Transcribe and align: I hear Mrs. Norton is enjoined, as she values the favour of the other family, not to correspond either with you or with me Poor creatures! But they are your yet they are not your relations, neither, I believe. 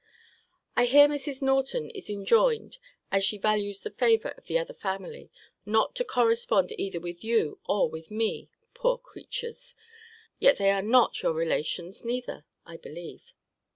I 0.75 0.85
hear 0.87 1.07
Mrs. 1.07 1.43
Norton 1.43 1.91
is 1.91 2.09
enjoined, 2.09 2.79
as 3.11 3.23
she 3.23 3.37
values 3.37 3.83
the 3.83 3.91
favour 3.91 4.29
of 4.29 4.47
the 4.47 4.57
other 4.57 4.73
family, 4.73 5.29
not 5.63 5.93
to 5.95 6.03
correspond 6.03 6.71
either 6.71 6.99
with 6.99 7.23
you 7.23 7.59
or 7.65 7.87
with 7.87 8.09
me 8.09 8.49
Poor 8.73 8.97
creatures! 8.97 9.75
But 9.77 9.77
they 9.85 10.01
are 10.01 10.33
your 10.39 10.39
yet 10.39 10.57
they 10.57 10.71
are 10.71 10.81
not 10.81 11.21
your 11.21 11.33
relations, 11.33 12.03
neither, 12.03 12.45
I 12.65 12.77
believe. 12.77 13.31